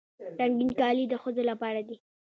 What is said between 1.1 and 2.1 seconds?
ښځو لپاره دي.